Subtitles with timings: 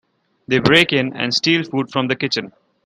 [0.47, 2.53] They break in and steal food from the kitchen.